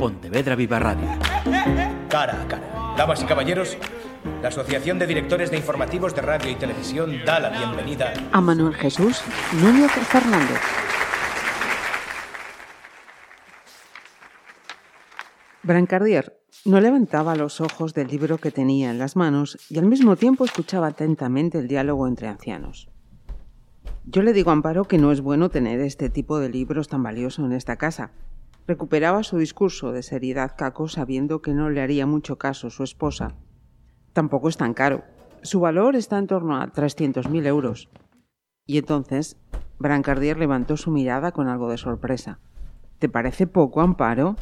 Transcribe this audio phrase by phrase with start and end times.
[0.00, 1.06] Pontevedra Viva Radio.
[2.08, 2.94] Cara a cara.
[2.96, 3.76] Damas y caballeros,
[4.40, 8.72] la Asociación de Directores de Informativos de Radio y Televisión da la bienvenida a Manuel
[8.76, 9.20] Jesús
[9.62, 10.58] Núñez Fernández.
[15.62, 20.16] Brancardier no levantaba los ojos del libro que tenía en las manos y al mismo
[20.16, 22.88] tiempo escuchaba atentamente el diálogo entre ancianos.
[24.06, 27.02] Yo le digo a Amparo que no es bueno tener este tipo de libros tan
[27.02, 28.12] valioso en esta casa.
[28.70, 33.34] Recuperaba su discurso de seriedad Caco sabiendo que no le haría mucho caso su esposa.
[34.12, 35.02] Tampoco es tan caro.
[35.42, 37.88] Su valor está en torno a 300.000 euros.
[38.66, 39.36] Y entonces,
[39.80, 42.38] Brancardier levantó su mirada con algo de sorpresa.
[43.00, 44.36] ¿Te parece poco, Amparo?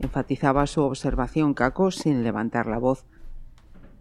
[0.00, 3.06] enfatizaba su observación Caco sin levantar la voz.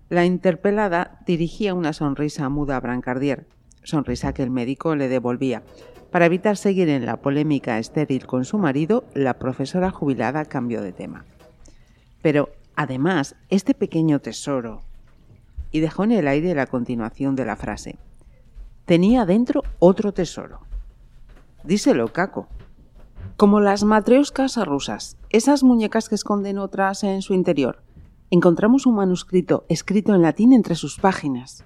[0.09, 3.45] La interpelada dirigía una sonrisa muda a Brancardier,
[3.83, 5.61] sonrisa que el médico le devolvía.
[6.11, 10.93] Para evitar seguir en la polémica estéril con su marido, la profesora jubilada cambió de
[10.93, 11.25] tema.
[12.21, 14.81] Pero, además, este pequeño tesoro...
[15.69, 17.97] Y dejó en el aire la continuación de la frase.
[18.85, 20.61] Tenía dentro otro tesoro.
[21.65, 22.47] Díselo, Caco.
[23.35, 27.83] Como las matrioscas rusas, esas muñecas que esconden otras en su interior.
[28.31, 31.65] Encontramos un manuscrito escrito en latín entre sus páginas.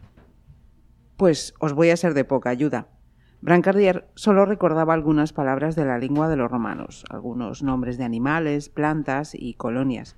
[1.15, 2.87] Pues os voy a ser de poca ayuda.
[3.41, 8.69] Brancardier solo recordaba algunas palabras de la lengua de los romanos, algunos nombres de animales,
[8.69, 10.15] plantas y colonias.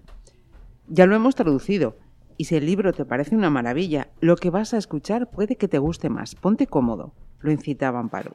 [0.87, 1.95] Ya lo hemos traducido,
[2.35, 5.69] y si el libro te parece una maravilla, lo que vas a escuchar puede que
[5.69, 6.35] te guste más.
[6.35, 8.33] Ponte cómodo, lo incitaba Amparo.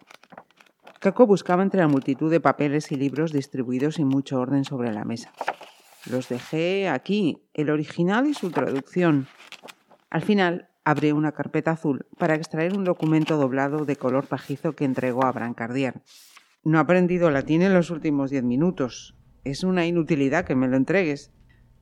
[1.00, 5.04] Caco buscaba entre la multitud de papeles y libros distribuidos sin mucho orden sobre la
[5.04, 5.32] mesa.
[6.10, 9.26] Los dejé aquí, el original y su traducción.
[10.08, 14.86] Al final, abrió una carpeta azul para extraer un documento doblado de color pajizo que
[14.86, 16.00] entregó a Brancardier.
[16.64, 19.14] No ha aprendido latín en los últimos diez minutos.
[19.44, 21.30] Es una inutilidad que me lo entregues.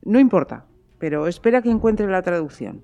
[0.03, 0.65] No importa,
[0.99, 2.83] pero espera que encuentre la traducción.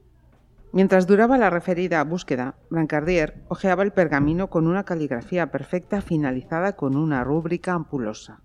[0.71, 6.95] Mientras duraba la referida búsqueda, Brancardier hojeaba el pergamino con una caligrafía perfecta finalizada con
[6.95, 8.41] una rúbrica ampulosa.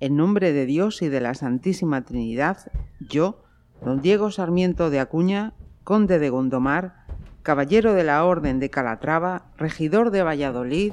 [0.00, 3.44] En nombre de Dios y de la Santísima Trinidad, yo,
[3.84, 5.52] don Diego Sarmiento de Acuña,
[5.84, 7.07] conde de Gondomar,
[7.42, 10.92] caballero de la Orden de Calatrava, regidor de Valladolid.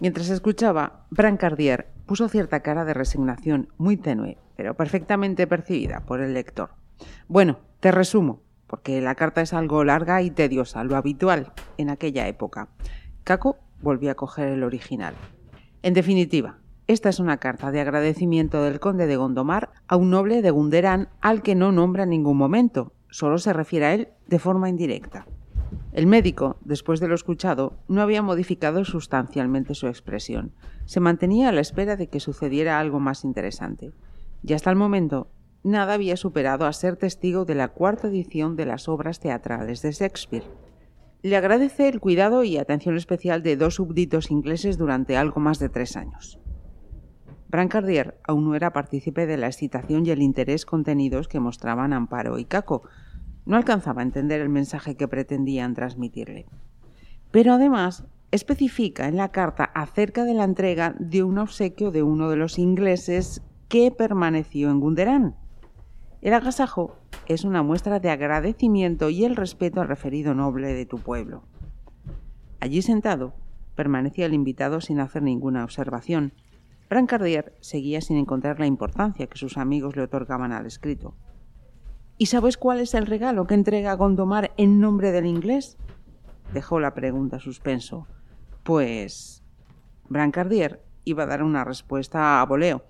[0.00, 6.34] Mientras escuchaba, Brancardier puso cierta cara de resignación muy tenue, pero perfectamente percibida por el
[6.34, 6.70] lector.
[7.28, 12.26] Bueno, te resumo, porque la carta es algo larga y tediosa, lo habitual en aquella
[12.28, 12.68] época.
[13.24, 15.14] Caco volvió a coger el original.
[15.82, 20.42] En definitiva, esta es una carta de agradecimiento del conde de Gondomar a un noble
[20.42, 24.38] de Gunderán al que no nombra en ningún momento, solo se refiere a él de
[24.38, 25.26] forma indirecta.
[25.92, 30.52] El médico, después de lo escuchado, no había modificado sustancialmente su expresión.
[30.86, 33.92] Se mantenía a la espera de que sucediera algo más interesante.
[34.42, 35.28] Y hasta el momento,
[35.62, 39.92] nada había superado a ser testigo de la cuarta edición de las obras teatrales de
[39.92, 40.44] Shakespeare.
[41.20, 45.68] Le agradece el cuidado y atención especial de dos súbditos ingleses durante algo más de
[45.68, 46.40] tres años.
[47.48, 52.38] Brancardier aún no era partícipe de la excitación y el interés contenidos que mostraban Amparo
[52.38, 52.82] y Caco,
[53.44, 56.46] no alcanzaba a entender el mensaje que pretendían transmitirle.
[57.30, 62.30] Pero además especifica en la carta acerca de la entrega de un obsequio de uno
[62.30, 65.36] de los ingleses que permaneció en Gunderán.
[66.22, 70.98] El agasajo es una muestra de agradecimiento y el respeto al referido noble de tu
[70.98, 71.42] pueblo.
[72.60, 73.34] Allí sentado,
[73.74, 76.32] permanecía el invitado sin hacer ninguna observación.
[76.88, 81.14] Brancardier seguía sin encontrar la importancia que sus amigos le otorgaban al escrito.
[82.22, 85.76] ¿Y sabes cuál es el regalo que entrega Gondomar en nombre del inglés?
[86.54, 88.06] Dejó la pregunta suspenso.
[88.62, 89.42] Pues.
[90.08, 92.84] Brancardier iba a dar una respuesta a voleo,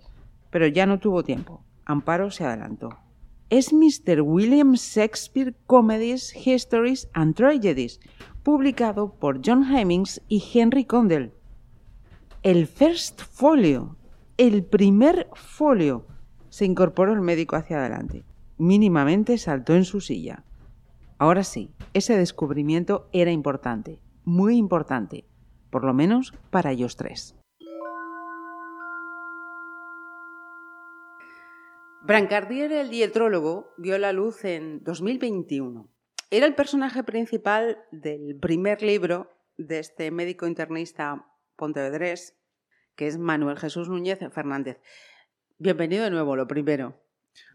[0.51, 1.65] pero ya no tuvo tiempo.
[1.87, 2.91] Amparo se adelantó.
[3.49, 4.21] Es Mr.
[4.21, 8.01] William Shakespeare Comedies, Histories and Tragedies,
[8.43, 11.33] publicado por John Hemmings y Henry Condell.
[12.43, 13.97] El first folio,
[14.37, 16.07] el primer folio,
[16.51, 18.27] se incorporó el médico hacia adelante
[18.63, 20.45] mínimamente saltó en su silla.
[21.19, 25.25] Ahora sí, ese descubrimiento era importante, muy importante,
[25.71, 27.35] por lo menos para ellos tres.
[32.05, 35.89] Brancardier, el dietrólogo, vio la luz en 2021.
[36.31, 41.27] Era el personaje principal del primer libro de este médico internista
[41.57, 42.37] pontevedrés,
[42.95, 44.81] que es Manuel Jesús Núñez Fernández.
[45.59, 47.02] Bienvenido de nuevo, lo primero.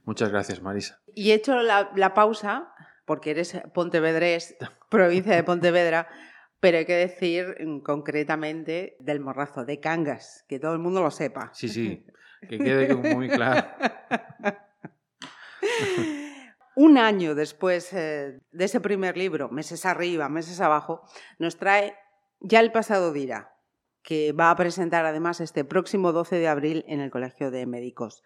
[0.03, 1.01] Muchas gracias, Marisa.
[1.13, 2.73] Y he hecho la, pausa,
[3.05, 4.55] porque eres pontevedrés,
[4.89, 6.07] provincia de Pontevedra,
[6.59, 11.11] pero hay que decir mm, concretamente del morrazo, de Cangas, que todo el mundo lo
[11.11, 11.51] sepa.
[11.53, 12.05] Sí, sí,
[12.47, 13.67] que quede muy claro.
[16.77, 21.01] un año después eh, de ese primer libro, meses arriba, meses abajo,
[21.39, 21.95] nos trae
[22.39, 23.55] Ya el pasado dirá,
[24.03, 28.23] que va a presentar además este próximo 12 de abril en el Colegio de Médicos.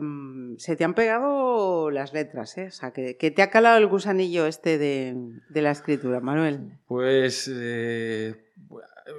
[0.00, 2.66] Mm, se te han pegado las letras, ¿eh?
[2.66, 5.14] O sea, que, te ha calado el gusanillo este de,
[5.50, 6.78] la escritura, Manuel.
[6.86, 8.34] Pues eh,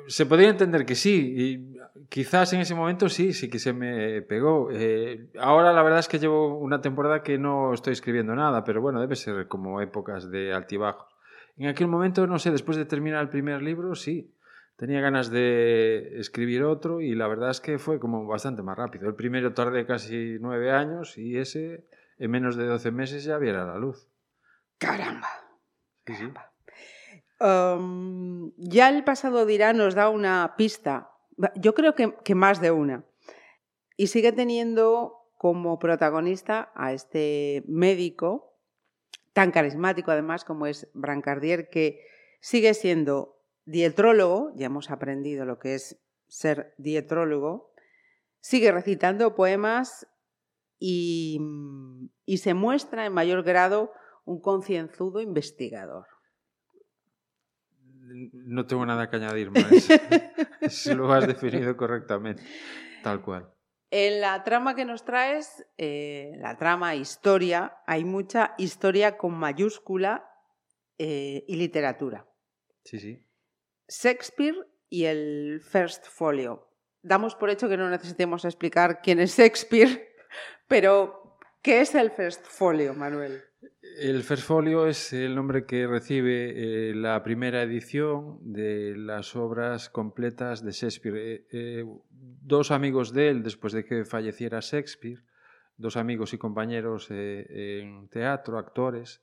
[0.07, 1.77] se podría entender que sí, y
[2.09, 4.69] quizás en ese momento sí, sí que se me pegó.
[4.71, 8.81] Eh, ahora la verdad es que llevo una temporada que no estoy escribiendo nada, pero
[8.81, 11.15] bueno, debe ser como épocas de altibajos.
[11.57, 14.34] En aquel momento, no sé, después de terminar el primer libro, sí,
[14.75, 19.07] tenía ganas de escribir otro y la verdad es que fue como bastante más rápido.
[19.07, 21.87] El primero tardé casi nueve años y ese
[22.17, 24.07] en menos de doce meses ya viera la luz.
[24.77, 25.29] Caramba.
[28.57, 31.11] ya el pasado dirá nos da una pista,
[31.55, 33.03] yo creo que, que más de una,
[33.97, 38.55] y sigue teniendo como protagonista a este médico
[39.35, 42.07] tan carismático además como es Brancardier, que
[42.39, 43.34] sigue siendo
[43.65, 47.71] dietrólogo, ya hemos aprendido lo que es ser dietrólogo,
[48.39, 50.07] sigue recitando poemas
[50.79, 51.39] y,
[52.37, 53.91] se muestra en mayor grado
[54.25, 56.05] un concienzudo investigador.
[58.33, 59.69] No tengo nada que añadir más.
[60.95, 62.43] lo has definido correctamente,
[63.03, 63.51] tal cual.
[63.89, 70.29] En la trama que nos traes, eh, la trama historia, hay mucha historia con mayúscula
[70.97, 72.27] eh, y literatura.
[72.83, 73.24] Sí, sí.
[73.87, 74.55] Shakespeare
[74.89, 76.67] y el First Folio.
[77.01, 80.15] Damos por hecho que no necesitemos explicar quién es Shakespeare,
[80.67, 83.43] pero ¿qué es el First Folio, Manuel?
[83.99, 89.89] El First Folio es el nombre que recibe eh, la primera edición de las obras
[89.89, 91.17] completas de Shakespeare.
[91.17, 95.23] Eh, eh, dos amigos de él, después de que falleciera Shakespeare,
[95.77, 99.21] dos amigos y compañeros en teatro, actores,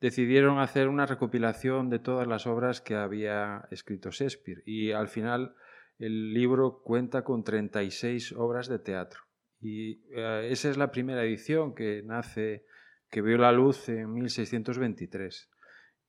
[0.00, 5.54] decidieron hacer una recopilación de todas las obras que había escrito Shakespeare y al final
[5.98, 9.20] el libro cuenta con 36 obras de teatro.
[9.60, 12.64] Y eh, esa es la primera edición que nace,
[13.10, 15.50] que vio la luz en 1623.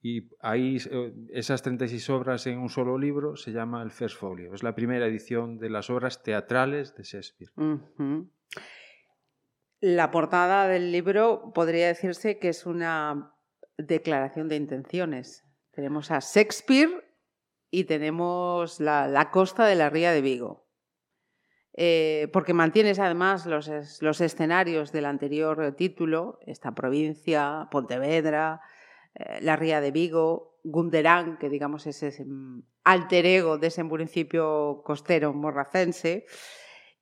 [0.01, 4.53] Y ahí eh, esas 36 obras en un solo libro se llama el First Folio.
[4.53, 7.51] Es la primera edición de las obras teatrales de Shakespeare.
[9.81, 13.33] La portada del libro podría decirse que es una
[13.79, 15.45] declaración de intenciones.
[15.71, 17.05] Tenemos a Shakespeare
[17.71, 20.67] y tenemos la, costa de la ría de Vigo.
[21.73, 23.69] Eh, porque mantienes además los,
[24.21, 28.61] escenarios del anterior título, esta provincia, Pontevedra,
[29.15, 32.25] eh, la ría de Vigo, Gunderán, que digamos es ese
[32.83, 36.25] alter ego de ese municipio costero morracense,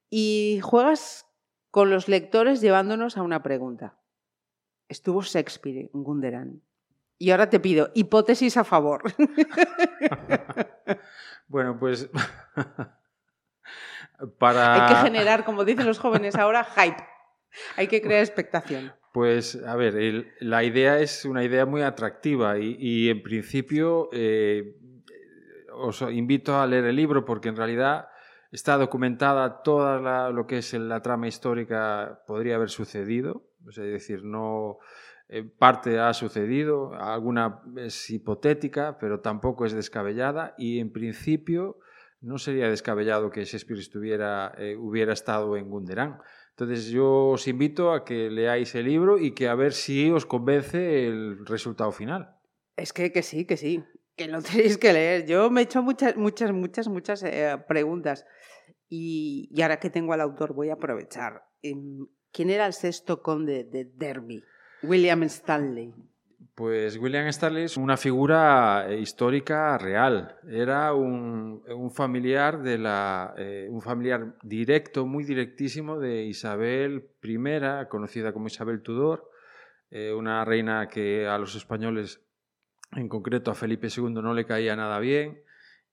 [0.09, 1.25] y juegas
[1.71, 4.00] con los lectores llevándonos a una pregunta.
[4.88, 6.67] ¿Estuvo Shakespeare en Gunderán?
[7.19, 9.02] Y ahora te pido hipótesis a favor.
[11.48, 12.10] bueno, pues
[14.40, 14.74] para...
[14.74, 17.04] Hay que generar, como dicen los jóvenes ahora, hype.
[17.75, 18.94] Hay que crear expectación.
[19.14, 24.75] Pues, a ver, la idea es una idea muy atractiva y, en principio eh,
[25.74, 28.10] os invito a leer el libro porque en realidad
[28.52, 33.48] está documentada toda lo que es la trama histórica, podría haber sucedido.
[33.68, 34.78] es decir, no
[35.57, 41.80] parte ha sucedido, alguna es hipotética, pero tampoco es descabellada y en principio
[42.22, 46.19] no sería descabellado que Shakespeare estuviera, eh, hubiera estado en Gunderán.
[46.52, 50.26] Entonces yo os invito a que leáis el libro y que a ver si os
[50.26, 52.36] convence el resultado final.
[52.76, 53.84] Es que, que sí, que sí,
[54.16, 55.26] que lo tenéis que leer.
[55.28, 58.26] Yo me he hecho muchas, muchas, muchas, muchas eh, preguntas
[58.90, 61.44] y, y, ahora que tengo al autor voy a aprovechar.
[61.62, 64.44] Em, ¿Quién era el sexto conde de Derby?
[64.84, 65.94] William Stanley.
[66.57, 70.38] Pues William Stanley es una figura eh, histórica real.
[70.50, 71.62] Era un,
[71.94, 78.81] familiar de la, eh, un familiar directo, muy directísimo de Isabel I, conocida como Isabel
[78.81, 79.30] Tudor,
[79.92, 82.22] eh, una reina que a los españoles,
[82.94, 85.44] en concreto a Felipe II, no le caía nada bien.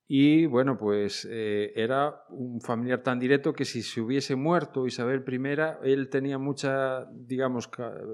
[0.06, 5.24] Y bueno, pues eh, era un familiar tan directo que si se hubiese muerto Isabel
[5.26, 7.70] I, él tenía muchas, digamos,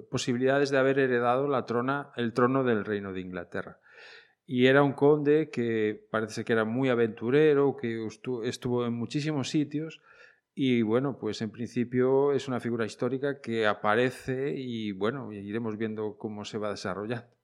[0.08, 3.78] posibilidades de haber heredado la trona, el trono del reino de Inglaterra.
[4.46, 8.06] Y era un conde que parece que era muy aventurero, que
[8.44, 10.00] estuvo en muchísimos sitios.
[10.54, 16.16] Y bueno, pues en principio es una figura histórica que aparece y bueno, iremos viendo
[16.18, 17.39] cómo se va desarrollando.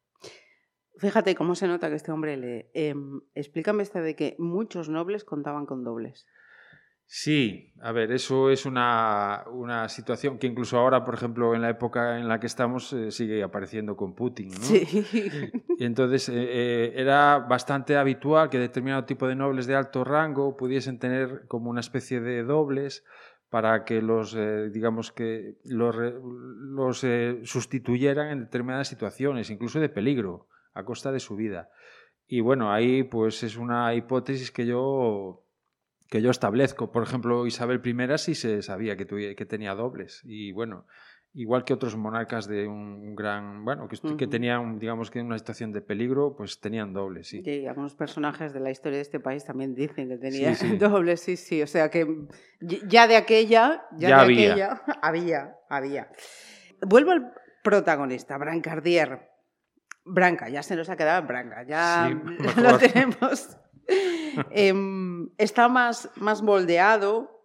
[0.98, 2.70] Fíjate cómo se nota que este hombre lee.
[2.72, 6.26] Em, explícame esta de que muchos nobles contaban con dobles.
[7.08, 11.70] Sí, a ver, eso es una, una, situación que incluso ahora, por ejemplo, en la
[11.70, 14.48] época en la que estamos, eh, sigue apareciendo con Putin.
[14.48, 14.60] ¿no?
[14.60, 14.82] Sí.
[15.78, 20.56] Y entonces eh, eh, era bastante habitual que determinado tipo de nobles de alto rango
[20.56, 23.04] pudiesen tener como una especie de dobles
[23.50, 24.36] para que los,
[24.72, 27.06] digamos que los, los
[27.44, 31.70] sustituyeran en determinadas situaciones, incluso de peligro, a costa de su vida.
[32.26, 35.42] Y bueno, ahí pues es una hipótesis que yo
[36.08, 36.92] que yo establezco.
[36.92, 40.86] Por ejemplo, Isabel I sí se sabía que, que tenía dobles y bueno,
[41.36, 45.38] igual que otros monarcas de un gran, bueno, que, que tenían, digamos que en una
[45.38, 47.42] situación de peligro, pues tenían dobles, sí.
[47.44, 51.36] Y algunos personajes de la historia de este país también dicen que tenían dobles, sí,
[51.36, 52.06] sí, o sea que
[52.60, 54.50] ya de aquella, ya, de había.
[54.52, 56.08] aquella, había, había.
[56.80, 59.35] Vuelvo al protagonista, Brancardier.
[60.06, 62.08] Branca, ya se nos ha quedado en Branca, ya
[62.56, 63.58] lo tenemos
[64.50, 67.44] Em, está más, más moldeado,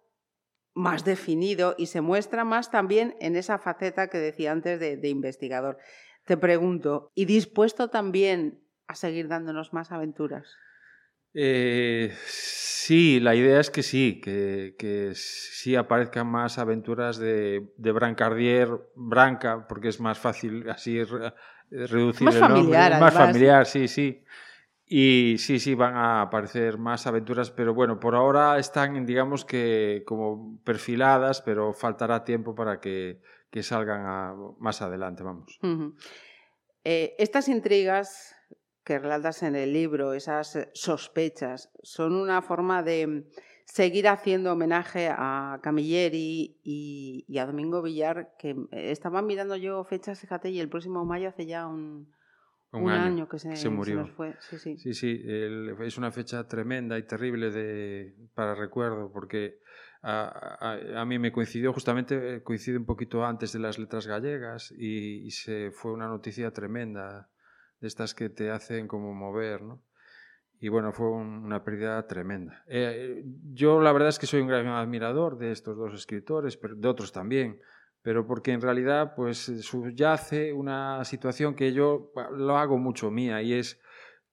[0.74, 5.78] más definido y se muestra más también en esa faceta que decía antes de, investigador.
[6.24, 10.56] Te pregunto, ¿y dispuesto también a seguir dándonos más aventuras?
[11.34, 17.92] Eh, sí, la idea es que sí, que, que sí aparezcan más aventuras de, de,
[17.92, 20.98] Brancardier, Branca, porque es más fácil así
[21.72, 23.00] reducir más el familiar, nombre.
[23.00, 24.24] Más familiar, sí, sí.
[24.86, 30.02] Y sí, sí, van a aparecer más aventuras, pero bueno, por ahora están, digamos que
[30.06, 35.58] como perfiladas, pero faltará tiempo para que, que salgan más adelante, vamos.
[36.84, 38.36] Eh, estas intrigas
[38.84, 43.24] que relatas en el libro, esas sospechas, son una forma de
[43.72, 50.20] seguir haciendo homenaje a Camilleri y, y a Domingo Villar, que estaba mirando yo fechas,
[50.20, 52.12] fíjate, y el próximo mayo hace ya un,
[52.72, 54.00] un, año, que se, murió.
[54.00, 54.36] nos fue.
[54.40, 54.76] Sí, sí.
[54.76, 59.60] sí, sí es una fecha tremenda y terrible de, para recuerdo, porque
[60.02, 64.70] a, a, mí me coincidió justamente, eh, coincide un poquito antes de las letras gallegas
[64.76, 67.30] y, se fue una noticia tremenda,
[67.80, 69.82] de estas que te hacen como mover, ¿no?
[70.62, 72.62] Y bueno, fue una pérdida tremenda.
[72.68, 76.88] Eh, yo la verdad es que soy un gran admirador de estos dos escritores, de
[76.88, 77.60] otros también
[78.02, 83.42] pero porque en realidad pues eh, subyace una situación que yo lo hago mucho mía
[83.42, 83.80] y es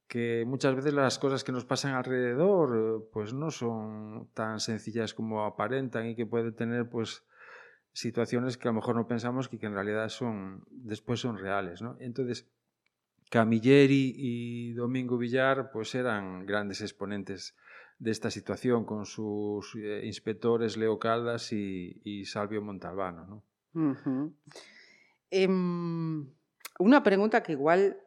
[0.08, 5.46] que muchas veces las cosas que nos pasan alrededor pues no son tan sencillas como
[5.46, 7.24] aparentan y que pueden tener pues
[7.94, 11.82] situaciones que a lo mejor no pensamos que, que en realidad son después son reales
[11.82, 11.96] ¿no?
[12.00, 12.50] entonces
[13.30, 17.56] Camilleri y Domingo Villar pues eran grandes exponentes
[17.98, 23.44] de esta situación con sus eh, inspectores Leo Caldas y, y Salvio Montalbano ¿no?
[25.32, 26.28] Em,
[26.80, 27.98] una pregunta que igual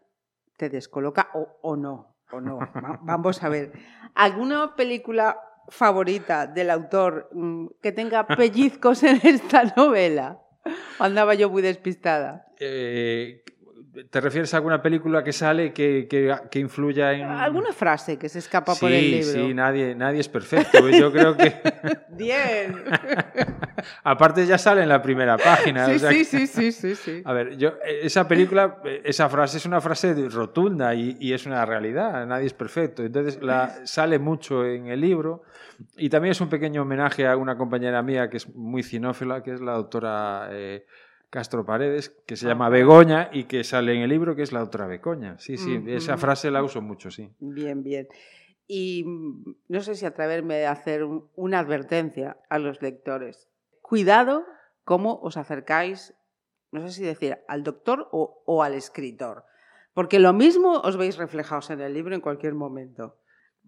[0.57, 2.59] te descoloca o, no, o no.
[3.02, 3.73] Vamos a ver.
[4.14, 5.38] ¿Alguna película
[5.69, 10.41] favorita del autor mm, que tenga pellizcos en esta novela?
[10.99, 12.47] ¿O andaba yo muy despistada?
[12.59, 13.43] Eh,
[14.09, 17.25] ¿Te refieres a alguna película que sale que, que, influya en...?
[17.25, 19.33] ¿Alguna frase que se escapa por el libro?
[19.33, 20.89] Sí, nadie, nadie es perfecto.
[20.89, 21.61] Yo creo que...
[22.09, 22.75] Bien.
[24.05, 25.87] Aparte ya sale en la primera página.
[25.87, 29.83] Sí, sí, sí, sí, sí, sí, A ver, yo, esa película, esa frase es una
[29.83, 32.27] frase rotunda y, y, es una realidad.
[32.27, 33.03] Nadie es perfecto.
[33.03, 35.43] Entonces la, sale mucho en el libro
[35.99, 39.53] y también es un pequeño homenaje a una compañera mía que es muy cinófila, que
[39.53, 40.49] es la doctora...
[40.51, 40.87] Eh,
[41.33, 44.62] Castro Paredes, que se llama Begoña y que sale en el libro, que es la
[44.62, 45.39] otra Begoña.
[45.39, 47.33] Sí, sí, esa frase la uso mucho, sí.
[47.41, 48.07] Bien, bien.
[48.67, 53.49] Y mm, no sé si atreverme a hacer una advertencia a los lectores.
[53.81, 54.45] Cuidado
[54.85, 56.12] cómo os acercáis,
[56.71, 59.47] no sé si decir al doctor o, o al escritor,
[59.95, 63.17] porque lo mismo os veis reflejados en el libro en cualquier momento.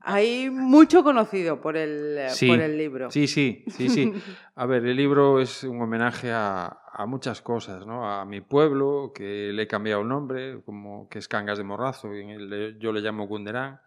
[0.04, 3.10] Hay mucho conocido por el, por el libro.
[3.10, 4.12] Sí, sí, sí, sí.
[4.54, 8.08] A ver, el libro es un homenaje a, a, muchas cosas, ¿no?
[8.08, 12.14] A mi pueblo, que le he cambiado el nombre, como que es Cangas de Morrazo,
[12.14, 13.80] y en el, yo le llamo Gunderán,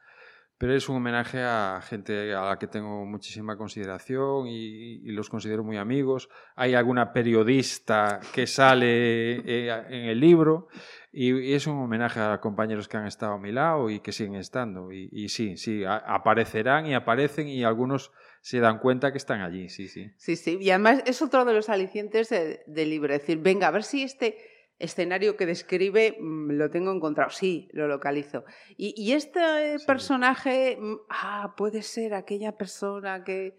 [0.57, 5.29] pero es un homenaje a gente a la que tengo muchísima consideración y, y los
[5.29, 6.29] considero muy amigos.
[6.55, 10.67] Hay alguna periodista que sale eh, en el libro
[11.11, 14.35] y, es un homenaje a compañeros que han estado a mi lado y que siguen
[14.35, 14.91] estando.
[14.91, 18.11] Y, sí, sí, aparecerán y aparecen y algunos
[18.41, 20.11] se dan cuenta que están allí, sí, sí.
[20.17, 23.83] Sí, sí, y además es otro de los alicientes del libro, decir, venga, a ver
[23.83, 24.37] si este
[24.79, 28.45] escenario que describe mm, lo tengo encontrado, sí, lo localizo.
[28.77, 33.55] Y, este personaje, mm, ah, puede ser aquella persona que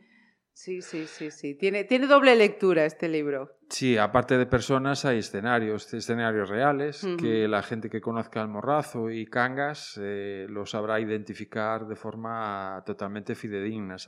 [0.59, 1.55] Sí, sí, sí, sí.
[1.55, 3.59] Tiene, tiene doble lectura este libro.
[3.71, 9.09] Sí, aparte de personas hay escenarios, escenarios reales, que la gente que conozca el morrazo
[9.09, 13.99] y Cangas eh, lo sabrá identificar de forma totalmente fidedigna.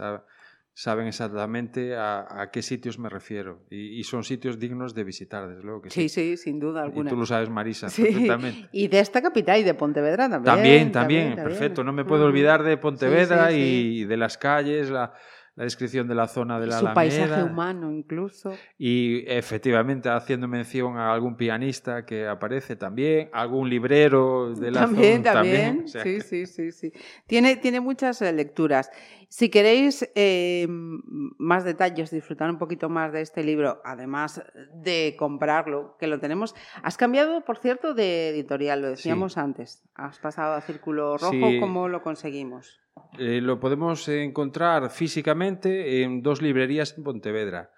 [0.74, 3.66] Saben exactamente a, qué sitios me refiero.
[3.70, 6.08] Y, son sitios dignos de visitar, desde luego que sí.
[6.08, 7.08] Sí, sí, sin duda alguna.
[7.08, 8.68] Y tú lo sabes, Marisa, perfectamente.
[8.72, 10.54] Y de esta capital y de Pontevedra también.
[10.54, 11.84] También, también, perfecto.
[11.84, 15.12] No me puedo olvidar de Pontevedra y de las calles, la,
[15.60, 18.56] la descripción de la zona de la Su paisaje humano incluso.
[18.78, 25.18] Y efectivamente haciendo mención a algún pianista que aparece también, algún librero de la también,
[25.18, 25.32] zona.
[25.34, 26.92] También, sí, sí, sí, sí.
[27.26, 28.90] Tiene, tiene muchas eh, lecturas.
[29.28, 35.94] Si queréis eh, más detalles, disfrutar un poquito más de este libro, además de comprarlo,
[36.00, 36.54] que lo tenemos.
[36.82, 39.84] Has cambiado, por cierto, de editorial, lo decíamos antes.
[39.94, 42.80] Has pasado a Círculo Rojo, ¿cómo lo conseguimos?
[43.18, 47.70] Eh, lo podemos encontrar físicamente en dos librerías en Pontevedra.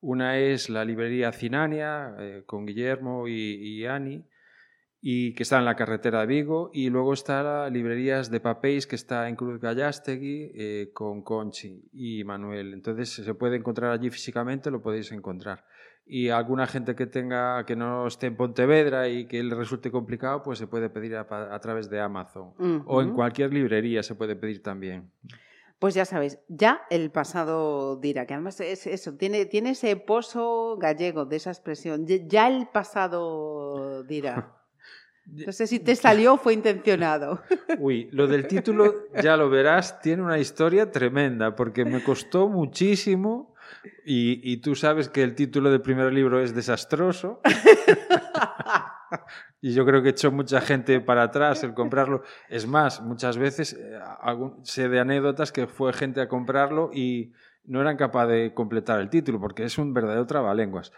[0.00, 4.24] Una es la librería Cinania, eh, con Guillermo y, Ani,
[5.00, 8.86] y que está en la carretera de Vigo, y luego está la librerías de papéis
[8.86, 12.74] que está en Cruz Gallastegui eh, con Conchi y Manuel.
[12.74, 15.64] Entonces se puede encontrar allí físicamente, lo podéis encontrar
[16.12, 20.42] y alguna gente que tenga que no esté en Pontevedra y que le resulte complicado,
[20.42, 22.52] pues se puede pedir a, través de Amazon
[22.84, 25.10] o en cualquier librería se puede pedir también.
[25.78, 30.76] Pues ya sabéis, ya el pasado dirá, que además es eso, tiene, tiene ese pozo
[30.76, 34.58] gallego de esa expresión, ya el pasado dirá.
[35.24, 37.40] No sé si te salió o fue intencionado.
[37.78, 43.51] Uy, lo del título, ya lo verás, tiene una historia tremenda, porque me costó muchísimo
[44.04, 47.40] y, tú sabes que el título del primer libro es desastroso.
[49.60, 52.22] y yo creo que echó mucha gente para atrás el comprarlo.
[52.48, 53.98] Es más, muchas veces eh,
[54.62, 57.32] sé de anécdotas que fue gente a comprarlo y
[57.64, 60.92] no eran capaz de completar el título porque es un verdadero trabalenguas.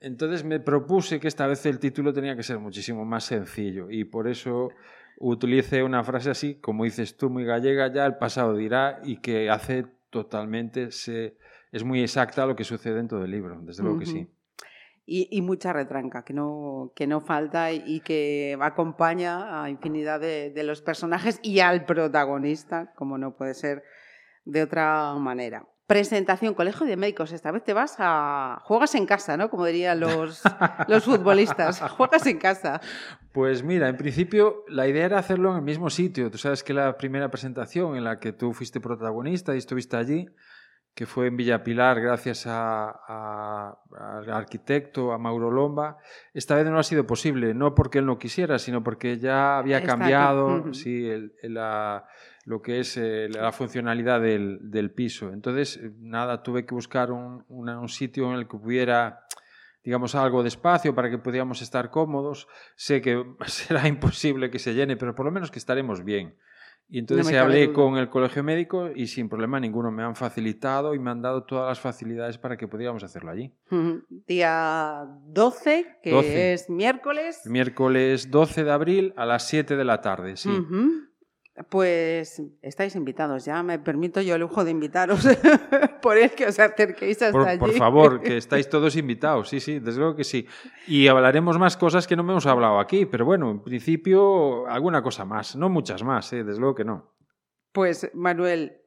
[0.00, 4.04] Entonces me propuse que esta vez el título tenía que ser muchísimo más sencillo y
[4.04, 4.70] por eso
[5.18, 9.50] utilicé una frase así, como dices tú, muy gallega, ya el pasado dirá y que
[9.50, 11.36] hace totalmente se
[11.72, 14.28] es muy exacta lo que sucede en todo el libro, desde luego que sí.
[15.12, 20.62] Y, mucha retranca, que no, que no falta y que acompaña a infinidad de, de
[20.62, 23.82] los personajes y al protagonista, como no puede ser
[24.44, 27.32] de otra manera presentación, colegio de médicos.
[27.32, 28.60] Esta vez te vas a.
[28.62, 29.50] Juegas en casa, ¿no?
[29.50, 30.40] Como dirían los,
[30.86, 31.80] los futbolistas.
[31.80, 32.80] Juegas en casa.
[33.32, 36.30] Pues mira, en principio la idea era hacerlo en el mismo sitio.
[36.30, 40.28] Tú sabes que la primera presentación en la que tú fuiste protagonista y estuviste allí
[40.94, 43.74] que fue en Villa Pilar gracias al
[44.30, 45.98] arquitecto, a Mauro Lomba.
[46.34, 49.82] Esta vez no ha sido posible, no porque él no quisiera, sino porque ya había
[49.82, 50.64] cambiado
[52.44, 55.32] lo que es eh, la funcionalidad del, piso.
[55.32, 59.26] Entonces, nada, tuve que buscar un, un sitio en el que pudiera
[59.82, 62.48] digamos, algo de espacio para que pudiéramos estar cómodos.
[62.76, 66.36] Sé que será imposible que se llene, pero por lo menos que estaremos bien.
[66.90, 70.98] Y entonces hablé con el colegio médico y sin problema ninguno me han facilitado y
[70.98, 73.52] me han dado todas las facilidades para que pudiéramos hacerlo allí.
[74.26, 77.42] Día 12, que es miércoles.
[77.46, 80.50] Miércoles 12 de abril a las 7 de la tarde, sí.
[81.68, 85.26] Pues estáis invitados, ya me permito yo el lujo de invitaros
[86.02, 87.58] por el que os acerquéis hasta allí.
[87.58, 90.46] Por favor, que estáis todos invitados, sí, sí, desde luego que sí.
[90.86, 95.24] Y hablaremos más cosas que no hemos hablado aquí, pero bueno, en principio alguna cosa
[95.24, 96.44] más, no muchas más, ¿eh?
[96.44, 97.14] desde luego que no.
[97.72, 98.80] Pues Manuel,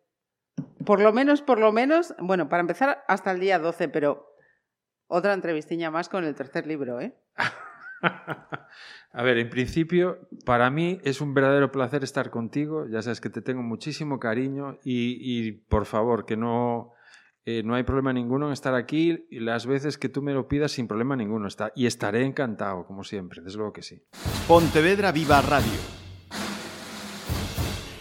[0.85, 4.35] por lo menos, por lo menos, bueno, para empezar hasta el día 12, pero
[5.07, 7.13] otra entrevistiña más con el tercer libro, ¿eh?
[9.15, 12.87] A ver, en principio, para mí es un verdadero placer estar contigo.
[12.89, 16.93] Ya sabes que te tengo muchísimo cariño y, por favor, que no,
[17.45, 20.47] eh, no hay problema ninguno en estar aquí y las veces que tú me lo
[20.47, 21.47] pidas sin problema ninguno.
[21.47, 24.01] Está, y estaré encantado, como siempre, desde luego que sí.
[24.47, 25.79] Pontevedra Viva Radio.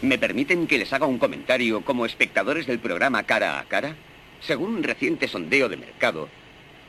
[0.01, 3.97] ¿Me permiten que les haga un comentario como espectadores del programa Cara a Cara?
[4.41, 6.29] Según un reciente sondeo de mercado,